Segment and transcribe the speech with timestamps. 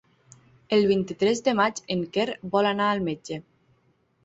[0.77, 3.41] El vint-i-tres de maig en Quer vol anar al metge.